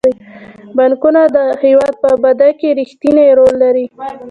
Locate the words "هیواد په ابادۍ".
1.63-2.51